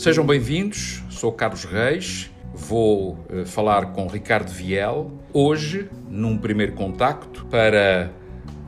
Sejam 0.00 0.24
bem-vindos, 0.24 1.02
sou 1.10 1.30
Carlos 1.30 1.66
Reis, 1.66 2.30
vou 2.54 3.18
uh, 3.28 3.44
falar 3.44 3.92
com 3.92 4.06
Ricardo 4.06 4.48
Viel, 4.48 5.12
hoje, 5.30 5.90
num 6.08 6.38
primeiro 6.38 6.72
contacto, 6.72 7.44
para 7.50 8.10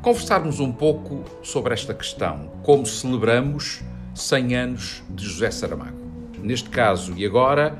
conversarmos 0.03 0.61
um 0.61 0.71
pouco 0.71 1.25
sobre 1.43 1.73
esta 1.73 1.95
questão, 1.95 2.53
como 2.63 2.85
celebramos 2.85 3.83
100 4.15 4.57
anos 4.57 5.03
de 5.09 5.25
José 5.25 5.51
Saramago. 5.51 5.97
Neste 6.39 6.69
caso 6.69 7.15
e 7.17 7.25
agora, 7.25 7.79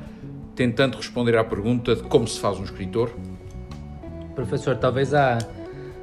tentando 0.55 0.97
responder 0.97 1.37
à 1.37 1.43
pergunta 1.43 1.95
de 1.95 2.01
como 2.01 2.27
se 2.27 2.39
faz 2.39 2.57
um 2.57 2.63
escritor. 2.63 3.11
Professor, 4.33 4.75
talvez 4.77 5.13
a, 5.13 5.37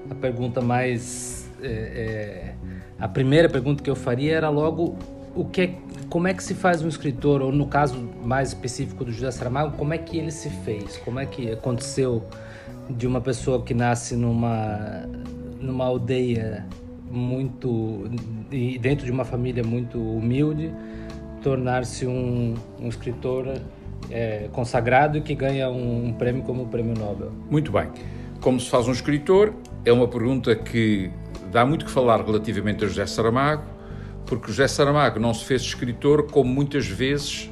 a 0.09 0.15
pergunta 0.15 0.61
mais. 0.61 1.51
É, 1.61 1.67
é, 1.67 2.55
a 2.97 3.09
primeira 3.09 3.49
pergunta 3.49 3.83
que 3.83 3.91
eu 3.91 3.97
faria 3.97 4.37
era 4.37 4.49
logo 4.49 4.97
o 5.35 5.45
que 5.45 5.61
é, 5.63 5.75
como 6.09 6.27
é 6.27 6.35
que 6.35 6.43
se 6.43 6.55
faz 6.55 6.83
um 6.83 6.89
escritor, 6.89 7.41
ou 7.43 7.53
no 7.53 7.67
caso 7.67 7.97
mais 8.23 8.49
específico 8.49 9.05
do 9.05 9.13
José 9.13 9.31
Saramago, 9.31 9.77
como 9.77 9.95
é 9.95 9.99
que 9.99 10.19
ele 10.19 10.31
se 10.31 10.51
fez? 10.51 10.97
Como 10.99 11.21
é 11.21 11.27
que 11.27 11.51
aconteceu 11.51 12.25
de 12.89 13.07
uma 13.07 13.21
pessoa 13.21 13.63
que 13.63 13.73
nasce 13.73 14.17
numa, 14.17 15.07
numa 15.61 15.85
aldeia 15.85 16.67
muito. 17.11 18.09
dentro 18.81 19.05
de 19.07 19.13
uma 19.13 19.25
família 19.25 19.63
muito 19.63 19.99
humilde, 19.99 20.73
tornar-se 21.43 22.07
um, 22.07 22.55
um 22.81 22.89
escritor 22.89 23.55
é, 24.11 24.49
consagrado 24.53 25.19
e 25.19 25.21
que 25.21 25.35
ganha 25.35 25.71
um, 25.71 26.07
um 26.07 26.13
prêmio 26.13 26.43
como 26.43 26.65
o 26.65 26.67
Prêmio 26.67 26.95
Nobel? 26.99 27.31
Muito 27.49 27.71
bem. 27.71 27.89
Como 28.41 28.59
se 28.59 28.69
faz 28.69 28.89
um 28.89 28.93
escritor? 28.93 29.55
É 29.85 29.93
uma 29.93 30.09
pergunta 30.09 30.55
que 30.57 31.11
dá 31.53 31.65
muito 31.65 31.85
que 31.85 31.91
falar 31.91 32.25
relativamente 32.25 32.85
a 32.85 32.89
José 32.89 33.07
Saramago 33.07 33.80
porque 34.27 34.49
José 34.49 34.69
Saramago 34.69 35.19
não 35.19 35.35
se 35.35 35.45
fez 35.45 35.63
escritor 35.63 36.31
como 36.31 36.53
muitas 36.53 36.87
vezes 36.87 37.51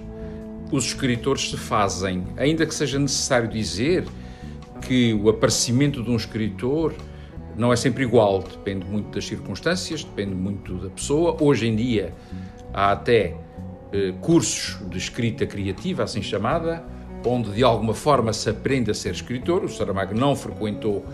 os 0.71 0.87
escritores 0.87 1.51
se 1.51 1.57
fazem. 1.57 2.25
Ainda 2.37 2.67
que 2.67 2.75
seja 2.75 2.99
necessário 2.99 3.49
dizer 3.49 4.05
que 4.83 5.15
o 5.15 5.29
aparecimento 5.29 6.03
de 6.03 6.11
um 6.11 6.17
escritor 6.17 6.95
não 7.57 7.73
é 7.73 7.77
sempre 7.77 8.05
igual, 8.05 8.43
depende 8.43 8.87
muito 8.87 9.11
das 9.11 9.27
circunstâncias, 9.27 10.05
depende 10.05 10.35
muito 10.35 10.75
da 10.77 10.91
pessoa. 10.91 11.37
Hoje 11.41 11.67
em 11.67 11.75
dia 11.75 12.15
há 12.73 12.93
até 12.93 13.35
eh, 13.93 14.15
cursos 14.21 14.79
de 14.89 14.99
escrita 14.99 15.45
criativa, 15.47 16.05
assim 16.05 16.23
chamada, 16.23 16.85
onde 17.25 17.51
de 17.51 17.65
alguma 17.65 17.95
forma 17.95 18.33
se 18.33 18.49
aprende 18.49 18.91
a 18.91 18.95
ser 18.95 19.13
escritor. 19.13 19.65
O 19.65 19.69
Saramago 19.69 20.15
não 20.15 20.37
frequentou 20.37 21.05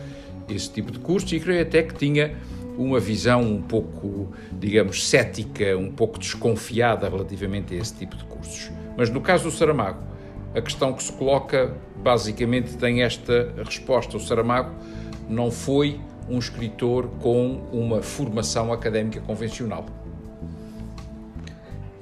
esse 0.48 0.70
tipo 0.70 0.92
de 0.92 0.98
cursos 0.98 1.32
e 1.32 1.40
creio 1.40 1.62
até 1.62 1.82
que 1.82 1.94
tinha 1.94 2.36
uma 2.76 2.98
visão 2.98 3.42
um 3.42 3.62
pouco, 3.62 4.32
digamos, 4.52 5.08
cética, 5.08 5.76
um 5.76 5.90
pouco 5.90 6.18
desconfiada 6.18 7.08
relativamente 7.08 7.74
a 7.74 7.78
esse 7.78 7.94
tipo 7.94 8.16
de 8.16 8.24
cursos. 8.24 8.70
Mas 8.96 9.10
no 9.10 9.20
caso 9.20 9.44
do 9.44 9.50
Saramago, 9.50 10.02
a 10.54 10.60
questão 10.60 10.92
que 10.92 11.02
se 11.02 11.12
coloca 11.12 11.74
basicamente 11.96 12.76
tem 12.76 13.02
esta 13.02 13.52
resposta. 13.64 14.16
O 14.16 14.20
Saramago 14.20 14.72
não 15.28 15.50
foi 15.50 16.00
um 16.28 16.38
escritor 16.38 17.08
com 17.20 17.62
uma 17.72 18.02
formação 18.02 18.72
académica 18.72 19.20
convencional. 19.20 19.86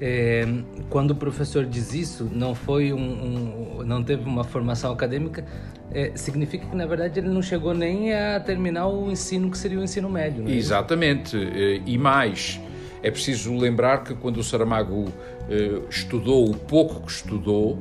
É, 0.05 0.45
quando 0.89 1.11
o 1.11 1.15
professor 1.15 1.65
diz 1.65 1.93
isso, 1.93 2.29
não 2.29 2.53
foi 2.53 2.91
um, 2.91 2.97
um 2.97 3.83
não 3.85 4.03
teve 4.03 4.25
uma 4.25 4.43
formação 4.43 4.91
acadêmica, 4.91 5.45
é, 5.93 6.11
significa 6.13 6.65
que 6.67 6.75
na 6.75 6.85
verdade 6.85 7.21
ele 7.21 7.29
não 7.29 7.41
chegou 7.41 7.73
nem 7.73 8.13
a 8.13 8.37
terminar 8.37 8.87
o 8.87 9.09
ensino 9.09 9.49
que 9.49 9.57
seria 9.57 9.79
o 9.79 9.81
ensino 9.81 10.09
médio. 10.09 10.45
É 10.45 10.51
Exatamente. 10.51 11.37
É, 11.37 11.81
e 11.85 11.97
mais, 11.97 12.59
é 13.01 13.09
preciso 13.09 13.55
lembrar 13.55 14.03
que 14.03 14.13
quando 14.13 14.39
o 14.39 14.43
Saramago 14.43 15.05
eh, 15.49 15.81
estudou 15.89 16.49
o 16.49 16.53
pouco 16.53 17.05
que 17.05 17.11
estudou, 17.11 17.79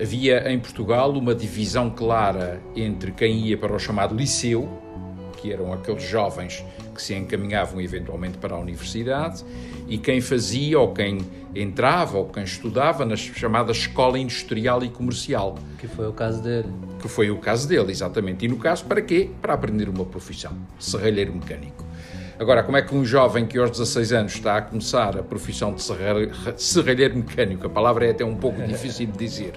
havia 0.00 0.50
em 0.50 0.58
Portugal 0.58 1.12
uma 1.12 1.34
divisão 1.34 1.90
clara 1.90 2.62
entre 2.74 3.12
quem 3.12 3.46
ia 3.46 3.58
para 3.58 3.74
o 3.74 3.78
chamado 3.78 4.14
liceu, 4.14 4.66
que 5.36 5.52
eram 5.52 5.70
aqueles 5.70 6.02
jovens 6.02 6.64
que 6.92 7.02
se 7.02 7.14
encaminhavam 7.14 7.80
eventualmente 7.80 8.38
para 8.38 8.54
a 8.54 8.58
universidade, 8.58 9.44
e 9.88 9.98
quem 9.98 10.20
fazia, 10.20 10.78
ou 10.78 10.92
quem 10.92 11.18
entrava, 11.54 12.18
ou 12.18 12.26
quem 12.26 12.44
estudava 12.44 13.04
na 13.04 13.16
chamada 13.16 13.72
escola 13.72 14.18
industrial 14.18 14.82
e 14.84 14.88
comercial. 14.88 15.58
Que 15.78 15.88
foi 15.88 16.06
o 16.06 16.12
caso 16.12 16.42
dele. 16.42 16.68
Que 17.00 17.08
foi 17.08 17.30
o 17.30 17.38
caso 17.38 17.68
dele, 17.68 17.90
exatamente. 17.90 18.44
E 18.44 18.48
no 18.48 18.56
caso, 18.56 18.84
para 18.84 19.02
quê? 19.02 19.30
Para 19.40 19.54
aprender 19.54 19.88
uma 19.88 20.04
profissão, 20.04 20.56
serralheiro 20.78 21.34
mecânico. 21.34 21.84
Agora, 22.38 22.62
como 22.62 22.76
é 22.76 22.82
que 22.82 22.94
um 22.94 23.04
jovem 23.04 23.46
que 23.46 23.58
aos 23.58 23.70
16 23.70 24.12
anos 24.12 24.34
está 24.34 24.56
a 24.56 24.62
começar 24.62 25.16
a 25.16 25.22
profissão 25.22 25.74
de 25.74 25.82
serralheiro 26.56 27.16
mecânico, 27.16 27.66
a 27.66 27.70
palavra 27.70 28.06
é 28.06 28.10
até 28.10 28.24
um 28.24 28.34
pouco 28.34 28.60
difícil 28.62 29.06
de 29.06 29.16
dizer, 29.16 29.52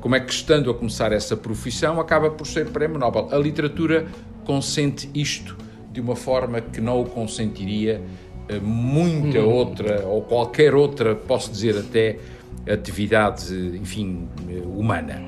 como 0.00 0.14
é 0.14 0.20
que 0.20 0.30
estando 0.30 0.70
a 0.70 0.74
começar 0.74 1.12
essa 1.12 1.36
profissão 1.36 1.98
acaba 1.98 2.30
por 2.30 2.46
ser 2.46 2.66
prémio 2.66 2.98
Nobel? 2.98 3.28
A 3.32 3.38
literatura 3.38 4.06
consente 4.44 5.08
isto 5.14 5.56
de 5.96 6.00
uma 6.02 6.14
forma 6.14 6.60
que 6.60 6.78
não 6.78 7.00
o 7.00 7.06
consentiria 7.06 8.02
eh, 8.50 8.60
muita 8.60 9.40
outra, 9.40 10.06
ou 10.06 10.20
qualquer 10.20 10.74
outra, 10.74 11.14
posso 11.14 11.50
dizer 11.50 11.78
até, 11.78 12.18
atividade, 12.70 13.54
enfim, 13.80 14.28
eh, 14.46 14.60
humana. 14.62 15.22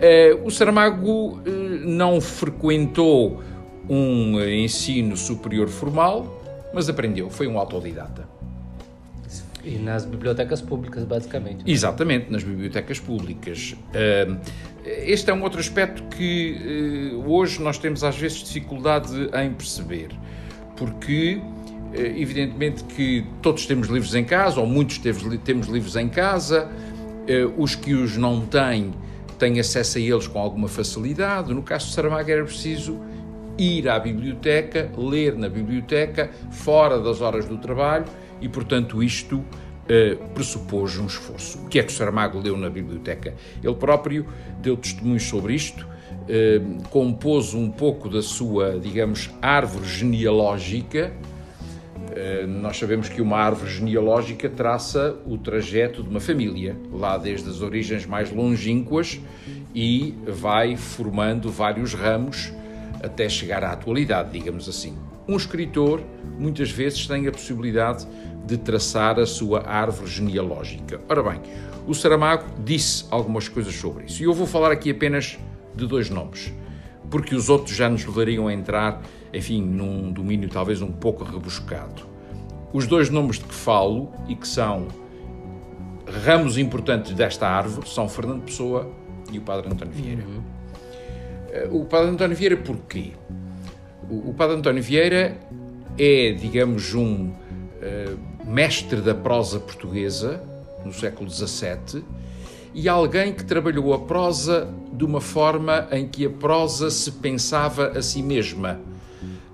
Eh, 0.00 0.38
o 0.44 0.50
Saramago 0.52 1.40
não 1.84 2.20
frequentou 2.20 3.42
um 3.88 4.40
ensino 4.40 5.16
superior 5.16 5.66
formal, 5.68 6.40
mas 6.72 6.88
aprendeu, 6.88 7.28
foi 7.28 7.48
um 7.48 7.58
autodidata. 7.58 8.28
E 9.64 9.78
nas 9.78 10.04
bibliotecas 10.04 10.60
públicas, 10.60 11.04
basicamente. 11.04 11.64
Né? 11.64 11.64
Exatamente, 11.66 12.30
nas 12.30 12.44
bibliotecas 12.44 13.00
públicas. 13.00 13.74
Este 14.84 15.30
é 15.30 15.34
um 15.34 15.42
outro 15.42 15.58
aspecto 15.58 16.02
que 16.14 17.12
hoje 17.26 17.62
nós 17.62 17.78
temos 17.78 18.04
às 18.04 18.16
vezes 18.16 18.44
dificuldade 18.44 19.30
em 19.42 19.52
perceber, 19.52 20.10
porque 20.76 21.40
evidentemente 21.94 22.84
que 22.84 23.24
todos 23.40 23.64
temos 23.66 23.88
livros 23.88 24.14
em 24.14 24.24
casa, 24.24 24.60
ou 24.60 24.66
muitos 24.66 24.98
temos 24.98 25.66
livros 25.68 25.96
em 25.96 26.08
casa, 26.08 26.68
os 27.56 27.74
que 27.74 27.94
os 27.94 28.16
não 28.18 28.42
têm 28.42 28.92
têm 29.38 29.58
acesso 29.58 29.98
a 29.98 30.00
eles 30.00 30.26
com 30.26 30.38
alguma 30.38 30.68
facilidade. 30.68 31.54
No 31.54 31.62
caso 31.62 31.86
de 31.86 31.94
Saramago 31.94 32.30
era 32.30 32.44
preciso 32.44 33.00
ir 33.56 33.88
à 33.88 33.98
biblioteca, 33.98 34.90
ler 34.96 35.36
na 35.36 35.48
biblioteca, 35.48 36.30
fora 36.50 37.00
das 37.00 37.20
horas 37.20 37.46
do 37.46 37.56
trabalho, 37.56 38.04
e 38.40 38.48
portanto 38.48 39.02
isto 39.02 39.36
uh, 39.84 40.28
pressupôs 40.34 40.98
um 40.98 41.06
esforço. 41.06 41.58
O 41.58 41.68
que 41.68 41.78
é 41.78 41.82
que 41.82 41.92
o 41.92 41.96
Saramago 41.96 42.38
leu 42.38 42.56
na 42.56 42.70
biblioteca? 42.70 43.34
Ele 43.62 43.74
próprio 43.74 44.26
deu 44.60 44.76
testemunhos 44.76 45.24
sobre 45.24 45.54
isto, 45.54 45.86
uh, 45.86 46.88
compôs 46.88 47.54
um 47.54 47.70
pouco 47.70 48.08
da 48.08 48.22
sua, 48.22 48.78
digamos, 48.78 49.30
árvore 49.40 49.86
genealógica. 49.86 51.12
Uh, 51.96 52.46
nós 52.46 52.76
sabemos 52.78 53.08
que 53.08 53.20
uma 53.20 53.38
árvore 53.38 53.70
genealógica 53.70 54.48
traça 54.48 55.16
o 55.26 55.36
trajeto 55.36 56.02
de 56.02 56.08
uma 56.08 56.20
família, 56.20 56.76
lá 56.92 57.18
desde 57.18 57.48
as 57.48 57.60
origens 57.60 58.06
mais 58.06 58.30
longínquas 58.30 59.20
e 59.74 60.14
vai 60.26 60.76
formando 60.76 61.50
vários 61.50 61.94
ramos 61.94 62.52
até 63.02 63.28
chegar 63.28 63.64
à 63.64 63.72
atualidade, 63.72 64.30
digamos 64.30 64.68
assim. 64.68 64.96
Um 65.26 65.36
escritor 65.36 66.02
muitas 66.38 66.70
vezes 66.70 67.06
tem 67.06 67.26
a 67.26 67.32
possibilidade 67.32 68.06
de 68.46 68.58
traçar 68.58 69.18
a 69.18 69.24
sua 69.24 69.66
árvore 69.66 70.10
genealógica. 70.10 71.00
Ora 71.08 71.22
bem, 71.22 71.40
o 71.86 71.94
Saramago 71.94 72.44
disse 72.62 73.06
algumas 73.10 73.48
coisas 73.48 73.74
sobre 73.74 74.04
isso 74.04 74.22
e 74.22 74.26
eu 74.26 74.34
vou 74.34 74.46
falar 74.46 74.70
aqui 74.70 74.90
apenas 74.90 75.38
de 75.74 75.86
dois 75.86 76.10
nomes, 76.10 76.52
porque 77.10 77.34
os 77.34 77.48
outros 77.48 77.74
já 77.74 77.88
nos 77.88 78.04
levariam 78.04 78.48
a 78.48 78.52
entrar, 78.52 79.02
enfim, 79.32 79.62
num 79.62 80.12
domínio 80.12 80.48
talvez 80.48 80.82
um 80.82 80.92
pouco 80.92 81.24
rebuscado. 81.24 82.02
Os 82.72 82.86
dois 82.86 83.08
nomes 83.08 83.38
de 83.38 83.44
que 83.44 83.54
falo 83.54 84.12
e 84.28 84.34
que 84.34 84.46
são 84.46 84.88
ramos 86.24 86.58
importantes 86.58 87.14
desta 87.14 87.48
árvore 87.48 87.88
são 87.88 88.08
Fernando 88.08 88.42
Pessoa 88.42 88.90
e 89.32 89.38
o 89.38 89.40
Padre 89.40 89.72
António 89.72 89.94
Vieira. 89.94 90.22
Uhum. 90.22 90.42
Eh, 91.50 91.68
o 91.70 91.84
Padre 91.86 92.10
António 92.10 92.36
Vieira 92.36 92.56
porquê? 92.58 93.12
O 94.10 94.34
Padre 94.34 94.56
António 94.56 94.82
Vieira 94.82 95.36
é, 95.98 96.32
digamos, 96.32 96.94
um 96.94 97.28
uh, 97.28 98.44
mestre 98.44 99.00
da 99.00 99.14
prosa 99.14 99.58
portuguesa 99.58 100.42
no 100.84 100.92
século 100.92 101.30
XVII 101.30 102.04
e 102.74 102.88
alguém 102.88 103.32
que 103.32 103.44
trabalhou 103.44 103.94
a 103.94 104.00
prosa 104.00 104.68
de 104.92 105.04
uma 105.04 105.20
forma 105.20 105.86
em 105.92 106.06
que 106.06 106.26
a 106.26 106.30
prosa 106.30 106.90
se 106.90 107.12
pensava 107.12 107.96
a 107.96 108.02
si 108.02 108.20
mesma, 108.22 108.80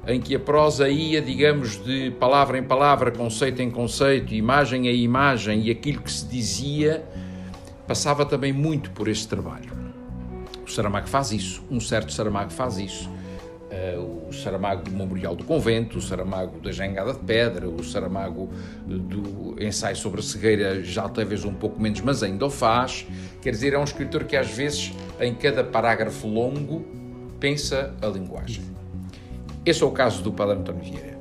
em 0.07 0.21
que 0.21 0.35
a 0.35 0.41
prosa 0.41 0.89
ia, 0.89 1.21
digamos, 1.21 1.83
de 1.85 2.11
palavra 2.13 2.57
em 2.57 2.63
palavra, 2.63 3.11
conceito 3.11 3.61
em 3.61 3.71
conceito, 3.71 4.35
imagem 4.35 4.89
a 4.89 4.93
imagem, 4.93 5.67
e 5.67 5.71
aquilo 5.71 6.01
que 6.01 6.11
se 6.11 6.25
dizia 6.27 7.05
passava 7.87 8.25
também 8.25 8.53
muito 8.53 8.91
por 8.93 9.07
esse 9.07 9.29
trabalho. 9.29 9.71
O 10.67 10.71
Saramago 10.71 11.09
faz 11.09 11.31
isso, 11.31 11.63
um 11.71 11.81
certo 11.81 12.13
Saramago 12.13 12.51
faz 12.51 12.79
isso 12.79 13.20
Uh, 13.71 14.29
o 14.29 14.33
Saramago 14.33 14.83
do 14.83 14.91
Memorial 14.91 15.37
do 15.37 15.45
Convento, 15.45 15.99
o 15.99 16.01
Saramago 16.03 16.59
da 16.59 16.73
Jangada 16.73 17.13
de 17.13 17.21
Pedra, 17.21 17.69
o 17.69 17.85
Saramago 17.85 18.51
do 18.85 19.55
ensaio 19.63 19.95
sobre 19.95 20.19
a 20.19 20.23
cegueira, 20.25 20.83
já 20.83 21.09
talvez 21.09 21.45
um 21.45 21.55
pouco 21.55 21.81
menos, 21.81 22.01
mas 22.01 22.21
ainda 22.21 22.47
o 22.47 22.51
faz. 22.51 23.07
Quer 23.41 23.53
dizer, 23.53 23.73
é 23.75 23.79
um 23.79 23.85
escritor 23.85 24.25
que 24.25 24.37
às 24.37 24.51
vezes, 24.51 24.93
em 25.21 25.33
cada 25.37 25.63
parágrafo 25.63 26.27
longo, 26.27 26.85
pensa 27.39 27.95
a 28.03 28.09
linguagem. 28.09 28.65
Esse 29.65 29.85
é 29.85 29.87
o 29.87 29.93
caso 29.93 30.21
do 30.21 30.33
Padre 30.33 30.59
António 30.59 30.83
Vieira. 30.83 31.17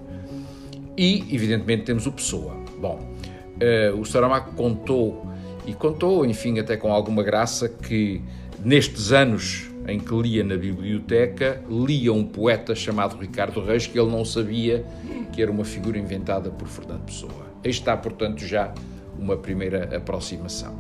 E, 0.97 1.19
evidentemente, 1.33 1.83
temos 1.83 2.07
o 2.07 2.11
Pessoa. 2.11 2.55
Bom, 2.79 2.99
uh, 2.99 3.99
o 3.99 4.05
Saramago 4.05 4.53
contou, 4.53 5.27
e 5.67 5.73
contou, 5.73 6.25
enfim, 6.25 6.57
até 6.57 6.75
com 6.75 6.91
alguma 6.91 7.21
graça, 7.21 7.69
que 7.69 8.23
nestes 8.63 9.11
anos 9.11 9.68
em 9.91 9.99
que 9.99 10.13
lia 10.13 10.43
na 10.43 10.55
biblioteca, 10.55 11.61
lia 11.69 12.13
um 12.13 12.23
poeta 12.23 12.75
chamado 12.75 13.17
Ricardo 13.17 13.63
Reis, 13.63 13.87
que 13.87 13.99
ele 13.99 14.11
não 14.11 14.23
sabia 14.23 14.85
que 15.31 15.41
era 15.41 15.51
uma 15.51 15.65
figura 15.65 15.97
inventada 15.97 16.49
por 16.49 16.67
Fernando 16.67 17.05
Pessoa. 17.05 17.47
Aí 17.63 17.71
está, 17.71 17.95
portanto, 17.95 18.45
já 18.45 18.73
uma 19.17 19.37
primeira 19.37 19.95
aproximação. 19.95 20.75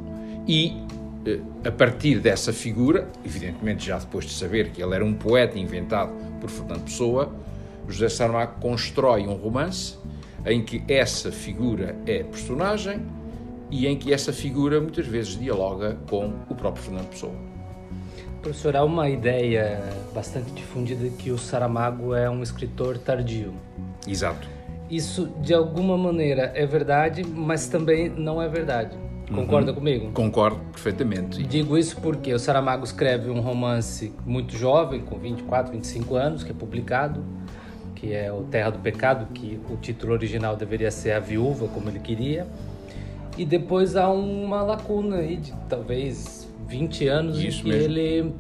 E, 0.47 0.77
eh, 1.25 1.39
a 1.65 1.71
partir 1.71 2.19
dessa 2.19 2.53
figura, 2.53 3.07
evidentemente 3.25 3.85
já 3.85 3.97
depois 3.97 4.25
de 4.25 4.33
saber 4.33 4.71
que 4.71 4.81
ele 4.81 4.95
era 4.95 5.05
um 5.05 5.13
poeta 5.13 5.59
inventado 5.59 6.11
por 6.39 6.49
Fernando 6.49 6.83
Pessoa, 6.83 7.31
José 7.87 8.09
Saramago 8.09 8.59
constrói 8.61 9.27
um 9.27 9.33
romance 9.33 9.97
em 10.45 10.63
que 10.63 10.83
essa 10.87 11.31
figura 11.31 11.95
é 12.05 12.23
personagem 12.23 13.01
e 13.69 13.87
em 13.87 13.97
que 13.97 14.13
essa 14.13 14.31
figura 14.31 14.79
muitas 14.79 15.05
vezes 15.05 15.37
dialoga 15.37 15.97
com 16.09 16.33
o 16.49 16.55
próprio 16.55 16.83
Fernando 16.83 17.09
Pessoa. 17.09 17.58
Professor, 18.41 18.75
há 18.75 18.83
uma 18.83 19.09
ideia 19.09 19.81
bastante 20.13 20.51
difundida 20.51 21.09
que 21.09 21.29
o 21.29 21.37
Saramago 21.37 22.15
é 22.15 22.29
um 22.29 22.41
escritor 22.41 22.97
tardio. 22.97 23.53
Exato. 24.07 24.47
Isso, 24.89 25.27
de 25.41 25.53
alguma 25.53 25.97
maneira, 25.97 26.51
é 26.55 26.65
verdade, 26.65 27.23
mas 27.23 27.67
também 27.67 28.09
não 28.09 28.41
é 28.41 28.47
verdade. 28.47 28.97
Concorda 29.33 29.71
uhum. 29.71 29.77
comigo? 29.77 30.11
Concordo 30.11 30.59
perfeitamente. 30.71 31.43
Digo 31.43 31.77
isso 31.77 31.97
porque 32.01 32.33
o 32.33 32.39
Saramago 32.39 32.83
escreve 32.83 33.29
um 33.29 33.39
romance 33.41 34.11
muito 34.25 34.55
jovem, 34.55 35.01
com 35.01 35.19
24, 35.19 35.71
25 35.71 36.15
anos, 36.15 36.43
que 36.43 36.51
é 36.51 36.55
publicado, 36.55 37.23
que 37.93 38.13
é 38.13 38.31
o 38.31 38.43
Terra 38.43 38.71
do 38.71 38.79
Pecado, 38.79 39.27
que 39.33 39.59
o 39.69 39.75
título 39.77 40.13
original 40.13 40.55
deveria 40.55 40.89
ser 40.89 41.11
A 41.11 41.19
Viúva, 41.19 41.67
como 41.67 41.89
ele 41.89 41.99
queria. 41.99 42.47
E 43.37 43.45
depois 43.45 43.95
há 43.95 44.09
uma 44.09 44.63
lacuna 44.63 45.17
aí 45.17 45.37
de 45.37 45.53
talvez 45.69 46.48
20 46.69 47.07
anos 47.07 47.39
Isso 47.39 47.67
mesmo. 47.67 47.83
ele 47.83 48.33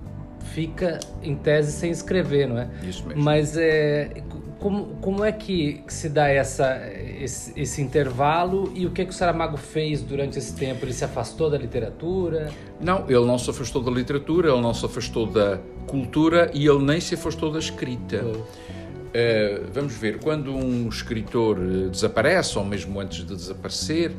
fica, 0.53 0.99
em 1.21 1.35
tese, 1.35 1.71
sem 1.71 1.91
escrever, 1.91 2.47
não 2.47 2.59
é? 2.59 2.69
Isso 2.83 3.05
mesmo. 3.05 3.21
Mas 3.21 3.57
é, 3.57 4.23
como, 4.59 4.97
como 5.01 5.23
é 5.23 5.31
que 5.31 5.83
se 5.87 6.09
dá 6.09 6.27
essa, 6.27 6.81
esse, 7.19 7.59
esse, 7.59 7.81
intervalo 7.81 8.71
e 8.75 8.85
o 8.85 8.91
que, 8.91 9.01
é 9.01 9.05
que 9.05 9.11
o 9.11 9.13
Saramago 9.13 9.57
fez 9.57 10.01
durante 10.01 10.37
esse 10.37 10.55
tempo? 10.55 10.85
Ele 10.85 10.93
se 10.93 11.03
afastou 11.03 11.49
da 11.49 11.57
literatura? 11.57 12.51
Não, 12.79 13.05
ele 13.07 13.25
não 13.25 13.37
se 13.37 13.49
afastou 13.49 13.81
da 13.81 13.91
literatura, 13.91 14.51
ele 14.51 14.61
não 14.61 14.73
se 14.73 14.85
afastou 14.85 15.25
da 15.25 15.59
cultura 15.87 16.51
e 16.53 16.67
ele 16.67 16.83
nem 16.83 16.99
se 16.99 17.15
afastou 17.15 17.51
da 17.51 17.59
escrita. 17.59 18.23
Uh, 18.23 19.65
vamos 19.73 19.95
ver, 19.95 20.19
quando 20.19 20.53
um 20.53 20.87
escritor 20.87 21.57
eh, 21.57 21.89
desaparece, 21.89 22.59
ou 22.59 22.63
mesmo 22.63 22.99
antes 22.99 23.25
de 23.25 23.35
desaparecer, 23.35 24.11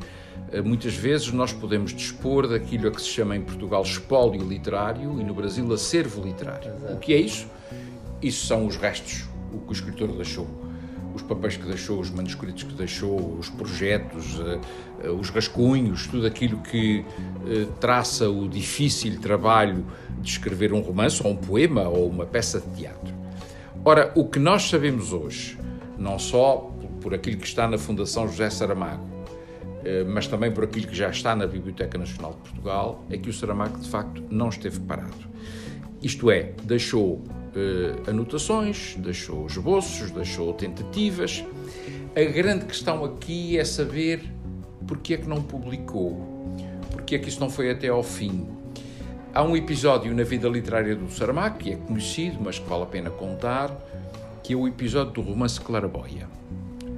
muitas 0.65 0.95
vezes 0.95 1.33
nós 1.33 1.53
podemos 1.53 1.95
dispor 1.95 2.49
daquilo 2.49 2.89
a 2.89 2.91
que 2.91 3.01
se 3.01 3.09
chama 3.09 3.37
em 3.37 3.43
Portugal 3.43 3.83
espólio 3.83 4.43
literário 4.43 5.21
e 5.21 5.25
no 5.25 5.35
Brasil 5.35 5.73
acervo 5.73 6.23
literário. 6.23 6.73
Exato. 6.75 6.95
O 6.95 6.97
que 6.99 7.15
é 7.15 7.19
isso? 7.19 7.47
Isso 8.23 8.47
são 8.47 8.67
os 8.67 8.77
restos, 8.77 9.25
o 9.53 9.59
que 9.59 9.71
o 9.71 9.73
escritor 9.73 10.09
deixou. 10.09 10.47
Os 11.15 11.23
papéis 11.23 11.57
que 11.57 11.67
deixou, 11.67 11.99
os 11.99 12.11
manuscritos 12.11 12.63
que 12.63 12.75
deixou, 12.75 13.37
os 13.39 13.49
projetos, 13.49 14.41
eh, 14.41 14.61
eh, 15.05 15.11
os 15.11 15.29
rascunhos, 15.31 16.07
tudo 16.07 16.27
aquilo 16.27 16.59
que 16.59 17.05
traça 17.81 18.29
o 18.29 18.49
difícil 18.49 19.21
trabalho 19.21 19.85
de 20.21 20.31
escrever 20.31 20.73
um 20.73 20.81
romance, 20.81 21.21
ou 21.25 21.33
um 21.33 21.37
poema, 21.37 21.89
ou 21.89 22.09
uma 22.09 22.27
peça 22.27 22.61
de 22.61 22.69
teatro. 22.77 23.13
Ora, 23.85 24.13
o 24.15 24.27
que 24.27 24.39
nós 24.39 24.69
sabemos 24.69 25.13
hoje, 25.13 25.59
não 25.99 26.19
só 26.19 26.71
por 27.01 27.15
aquilo 27.15 27.39
que 27.39 27.47
está 27.47 27.67
na 27.67 27.79
Fundação 27.79 28.29
José 28.29 28.51
Saramago, 28.51 29.03
eh, 29.03 29.19
mas 30.09 30.27
também 30.27 30.53
por 30.53 30.65
aquilo 30.65 30.87
que 30.87 30.94
já 30.94 31.11
está 31.11 31.35
na 31.35 31.47
Biblioteca 31.47 31.97
Nacional 31.97 32.32
de 32.32 32.38
Portugal, 32.38 33.05
é 33.11 33.17
que 33.17 33.31
o 33.31 33.32
Saramago 33.32 33.79
de 33.79 33.88
facto 33.88 34.23
não 34.31 34.49
esteve 34.49 34.81
parado. 34.81 35.31
Isto 36.03 36.31
é, 36.31 36.53
deixou 36.62 37.23
eh, 37.55 38.09
anotações, 38.09 38.94
deixou 38.97 39.47
esboços, 39.47 40.11
deixou 40.12 40.53
tentativas. 40.55 41.44
A 42.15 42.23
grande 42.23 42.65
questão 42.65 43.05
aqui 43.05 43.59
é 43.59 43.65
saber 43.65 44.23
porque 44.87 45.15
é 45.15 45.17
que 45.17 45.29
não 45.29 45.43
publicou, 45.43 46.56
porque 46.91 47.17
é 47.17 47.19
que 47.19 47.29
isso 47.29 47.41
não 47.41 47.50
foi 47.50 47.71
até 47.71 47.88
ao 47.88 48.03
fim. 48.03 48.47
Há 49.35 49.43
um 49.43 49.56
episódio 49.56 50.15
na 50.15 50.23
vida 50.23 50.49
literária 50.49 50.94
do 50.94 51.11
Saramago, 51.11 51.59
que 51.59 51.73
é 51.73 51.77
conhecido, 51.77 52.38
mas 52.41 52.59
que 52.59 52.69
vale 52.69 52.85
a 52.85 52.87
pena 52.87 53.11
contar, 53.11 53.77
que 54.43 54.53
é 54.53 54.56
o 54.56 54.67
episódio 54.67 55.12
do 55.12 55.21
romance 55.21 55.61
Claraboia. 55.61 56.29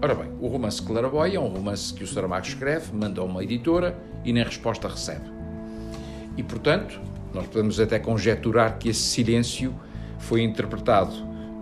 Ora 0.05 0.17
bem, 0.17 0.33
o 0.41 0.49
romance 0.49 0.83
Claraboia 0.83 1.37
é 1.37 1.41
um 1.41 1.47
romance 1.47 1.95
que 1.95 2.03
o 2.03 2.07
Saramago 2.09 2.45
escreve, 2.45 2.93
manda 2.93 3.21
a 3.21 3.25
uma 3.25 3.45
editora 3.45 3.97
e 4.25 4.33
nem 4.33 4.43
resposta 4.43 4.89
recebe. 4.89 5.31
E, 6.37 6.43
portanto, 6.43 7.01
nós 7.33 7.47
podemos 7.47 7.79
até 7.79 8.01
conjecturar 8.01 8.79
que 8.79 8.89
esse 8.89 8.99
silêncio 8.99 9.73
foi 10.19 10.43
interpretado 10.43 11.13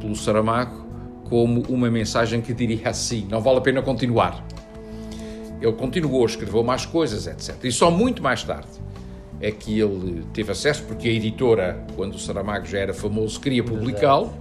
pelo 0.00 0.16
Saramago 0.16 0.86
como 1.28 1.60
uma 1.68 1.90
mensagem 1.90 2.40
que 2.40 2.54
diria 2.54 2.88
assim: 2.88 3.28
não 3.30 3.42
vale 3.42 3.58
a 3.58 3.60
pena 3.60 3.82
continuar. 3.82 4.42
Ele 5.60 5.72
continuou, 5.74 6.24
escreveu 6.24 6.64
mais 6.64 6.86
coisas, 6.86 7.26
etc. 7.26 7.62
E 7.62 7.70
só 7.70 7.90
muito 7.90 8.22
mais 8.22 8.42
tarde 8.42 8.70
é 9.38 9.50
que 9.50 9.78
ele 9.78 10.24
teve 10.32 10.50
acesso, 10.50 10.84
porque 10.84 11.10
a 11.10 11.12
editora, 11.12 11.84
quando 11.94 12.14
o 12.14 12.18
Saramago 12.18 12.64
já 12.64 12.78
era 12.78 12.94
famoso, 12.94 13.38
queria 13.38 13.62
publicá-lo, 13.62 14.32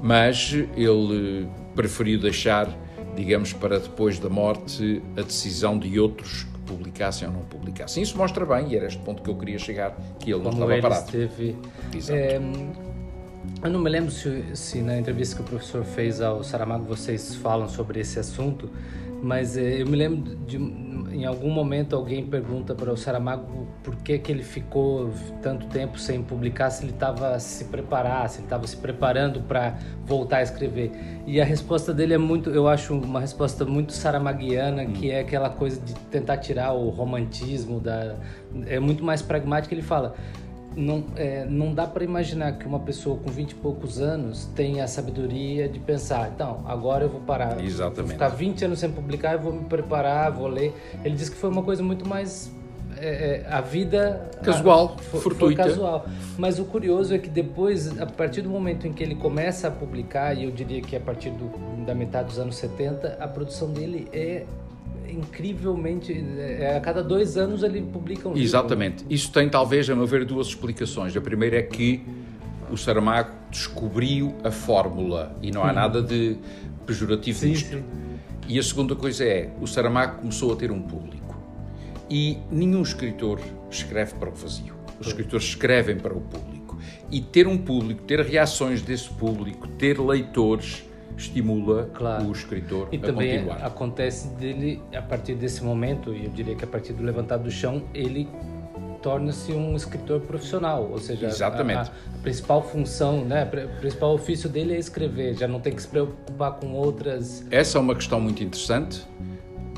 mas 0.00 0.54
ele 0.74 1.46
preferiu 1.74 2.18
deixar 2.18 2.85
digamos, 3.16 3.52
para 3.52 3.80
depois 3.80 4.18
da 4.18 4.28
morte 4.28 5.02
a 5.16 5.22
decisão 5.22 5.78
de 5.78 5.98
outros 5.98 6.44
que 6.44 6.58
publicassem 6.66 7.26
ou 7.26 7.34
não 7.34 7.42
publicassem. 7.42 8.02
Isso 8.02 8.16
mostra 8.16 8.44
bem, 8.44 8.68
e 8.68 8.76
era 8.76 8.86
este 8.86 9.00
ponto 9.00 9.22
que 9.22 9.30
eu 9.30 9.36
queria 9.36 9.58
chegar, 9.58 9.96
que 10.20 10.30
ele 10.30 10.42
não 10.42 10.52
Como 10.52 10.64
estava 10.70 10.82
parado. 10.82 11.06
Esteve, 11.06 11.56
é, 12.08 12.40
eu 13.62 13.70
não 13.70 13.80
me 13.80 13.88
lembro 13.88 14.10
se, 14.10 14.44
se, 14.54 14.82
na 14.82 14.98
entrevista 14.98 15.36
que 15.36 15.42
o 15.42 15.44
professor 15.44 15.84
fez 15.84 16.20
ao 16.20 16.44
Saramago 16.44 16.84
vocês 16.84 17.34
falam 17.36 17.68
sobre 17.68 18.00
esse 18.00 18.18
assunto, 18.18 18.68
mas 19.22 19.56
é, 19.56 19.80
eu 19.80 19.86
me 19.86 19.96
lembro 19.96 20.36
de 20.36 20.58
em 21.16 21.24
algum 21.24 21.50
momento 21.50 21.96
alguém 21.96 22.26
pergunta 22.26 22.74
para 22.74 22.92
o 22.92 22.96
Saramago 22.96 23.66
por 23.82 23.96
que, 23.96 24.18
que 24.18 24.30
ele 24.30 24.42
ficou 24.42 25.10
tanto 25.40 25.66
tempo 25.66 25.98
sem 25.98 26.22
publicar, 26.22 26.68
se 26.70 26.84
ele 26.84 26.92
estava 26.92 27.38
se 27.40 27.64
preparar, 27.64 28.28
se 28.28 28.38
ele 28.38 28.46
estava 28.46 28.66
se 28.66 28.76
preparando 28.76 29.40
para 29.40 29.78
voltar 30.04 30.38
a 30.38 30.42
escrever. 30.42 30.92
E 31.26 31.40
a 31.40 31.44
resposta 31.44 31.94
dele 31.94 32.14
é 32.14 32.18
muito, 32.18 32.50
eu 32.50 32.68
acho 32.68 32.94
uma 32.94 33.20
resposta 33.20 33.64
muito 33.64 33.92
saramaguiana, 33.92 34.82
hum. 34.82 34.92
que 34.92 35.10
é 35.10 35.20
aquela 35.20 35.48
coisa 35.48 35.80
de 35.80 35.94
tentar 36.10 36.36
tirar 36.36 36.72
o 36.72 36.90
romantismo 36.90 37.80
da 37.80 38.16
é 38.66 38.78
muito 38.78 39.04
mais 39.04 39.22
pragmática, 39.22 39.74
ele 39.74 39.82
fala: 39.82 40.14
não, 40.76 41.04
é, 41.16 41.46
não 41.46 41.72
dá 41.72 41.86
para 41.86 42.04
imaginar 42.04 42.52
que 42.58 42.66
uma 42.66 42.78
pessoa 42.78 43.16
com 43.16 43.30
20 43.30 43.52
e 43.52 43.54
poucos 43.54 43.98
anos 44.00 44.44
tenha 44.54 44.84
a 44.84 44.86
sabedoria 44.86 45.68
de 45.68 45.78
pensar, 45.78 46.30
então, 46.34 46.62
agora 46.66 47.04
eu 47.04 47.08
vou 47.08 47.20
parar. 47.22 47.64
Exatamente. 47.64 48.02
Vou 48.02 48.08
ficar 48.08 48.28
20 48.28 48.64
anos 48.66 48.78
sem 48.78 48.90
publicar, 48.90 49.32
eu 49.32 49.40
vou 49.40 49.52
me 49.54 49.64
preparar, 49.64 50.30
vou 50.30 50.46
ler. 50.46 50.74
Ele 51.02 51.16
disse 51.16 51.30
que 51.30 51.36
foi 51.36 51.48
uma 51.48 51.62
coisa 51.62 51.82
muito 51.82 52.06
mais. 52.06 52.54
É, 52.98 53.42
é 53.46 53.46
a 53.50 53.60
vida. 53.60 54.30
Casual, 54.42 54.96
a, 54.98 55.02
foi, 55.02 55.20
fortuita. 55.20 55.62
Foi 55.62 55.70
casual. 55.70 56.06
Mas 56.38 56.58
o 56.58 56.64
curioso 56.64 57.14
é 57.14 57.18
que 57.18 57.28
depois, 57.28 57.98
a 57.98 58.06
partir 58.06 58.42
do 58.42 58.50
momento 58.50 58.86
em 58.86 58.92
que 58.92 59.02
ele 59.02 59.14
começa 59.14 59.68
a 59.68 59.70
publicar, 59.70 60.34
e 60.34 60.44
eu 60.44 60.50
diria 60.50 60.82
que 60.82 60.94
a 60.94 61.00
partir 61.00 61.30
do, 61.30 61.84
da 61.84 61.94
metade 61.94 62.28
dos 62.28 62.38
anos 62.38 62.56
70, 62.56 63.18
a 63.20 63.28
produção 63.28 63.70
dele 63.70 64.08
é 64.12 64.44
incrivelmente. 65.10 66.12
É, 66.38 66.76
a 66.76 66.80
cada 66.80 67.02
dois 67.02 67.36
anos 67.36 67.62
ele 67.62 67.82
publica 67.82 68.28
um 68.28 68.32
livro. 68.32 68.44
Exatamente. 68.44 69.04
Isso 69.08 69.30
tem, 69.32 69.48
talvez, 69.48 69.88
a 69.88 69.94
meu 69.94 70.06
ver, 70.06 70.24
duas 70.24 70.48
explicações. 70.48 71.16
A 71.16 71.20
primeira 71.20 71.56
é 71.56 71.62
que 71.62 72.02
o 72.70 72.76
Saramago 72.76 73.30
descobriu 73.50 74.34
a 74.42 74.50
fórmula 74.50 75.36
e 75.42 75.50
não 75.50 75.64
há 75.64 75.72
nada 75.72 76.02
de 76.02 76.36
pejorativo 76.84 77.38
sim, 77.38 77.48
nisto. 77.50 77.76
Sim. 77.76 77.84
E 78.48 78.58
a 78.58 78.62
segunda 78.62 78.94
coisa 78.94 79.24
é, 79.24 79.50
o 79.60 79.66
Saramago 79.66 80.20
começou 80.20 80.52
a 80.52 80.56
ter 80.56 80.70
um 80.70 80.82
público. 80.82 81.36
E 82.08 82.38
nenhum 82.50 82.82
escritor 82.82 83.40
escreve 83.70 84.14
para 84.14 84.30
o 84.30 84.32
vazio. 84.32 84.74
Os 85.00 85.08
escritores 85.08 85.46
escrevem 85.46 85.96
para 85.96 86.14
o 86.14 86.20
público. 86.20 86.78
E 87.10 87.20
ter 87.20 87.46
um 87.46 87.58
público, 87.58 88.02
ter 88.02 88.20
reações 88.20 88.82
desse 88.82 89.08
público, 89.10 89.66
ter 89.68 90.00
leitores, 90.00 90.84
estimula 91.16 91.90
claro. 91.94 92.26
o 92.26 92.32
escritor 92.32 92.88
e 92.92 92.96
a 92.96 93.00
também 93.00 93.38
continuar. 93.38 93.66
acontece 93.66 94.28
dele 94.28 94.82
a 94.94 95.00
partir 95.00 95.34
desse 95.34 95.64
momento 95.64 96.14
e 96.14 96.24
eu 96.24 96.30
diria 96.30 96.54
que 96.54 96.64
a 96.64 96.66
partir 96.66 96.92
do 96.92 97.02
levantado 97.02 97.44
do 97.44 97.50
chão 97.50 97.82
ele 97.94 98.28
torna-se 99.02 99.52
um 99.52 99.76
escritor 99.76 100.20
profissional, 100.20 100.88
ou 100.90 100.98
seja, 100.98 101.26
Exatamente. 101.26 101.78
A, 101.78 101.82
a, 101.82 102.22
principal 102.22 102.60
função, 102.60 103.24
né, 103.24 103.44
o 103.44 103.80
principal 103.80 104.12
ofício 104.12 104.48
dele 104.48 104.74
é 104.74 104.78
escrever, 104.78 105.34
já 105.34 105.46
não 105.46 105.60
tem 105.60 105.72
que 105.72 105.80
se 105.80 105.88
preocupar 105.88 106.54
com 106.54 106.72
outras. 106.72 107.46
Essa 107.50 107.78
é 107.78 107.80
uma 107.80 107.94
questão 107.94 108.20
muito 108.20 108.42
interessante. 108.42 109.06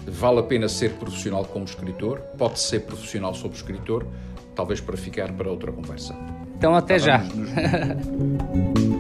Vale 0.07 0.39
a 0.39 0.43
pena 0.43 0.67
ser 0.67 0.93
profissional 0.95 1.45
como 1.45 1.67
escritor, 1.67 2.21
pode 2.39 2.59
ser 2.59 2.81
profissional 2.81 3.35
sobre 3.35 3.59
escritor, 3.59 4.07
talvez 4.55 4.81
para 4.81 4.97
ficar 4.97 5.31
para 5.33 5.51
outra 5.51 5.71
conversa. 5.71 6.17
Então 6.57 6.75
até 6.75 6.99
já. 6.99 7.19
Nos... 7.19 7.51